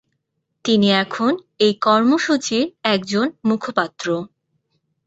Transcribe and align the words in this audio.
তিনি 0.65 0.87
এখন 0.93 1.31
এই 1.59 1.73
কর্মসূচির 1.81 2.65
একজন 2.85 3.25
মুখপাত্র। 3.45 4.07